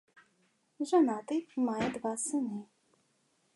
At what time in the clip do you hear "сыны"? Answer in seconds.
2.25-2.61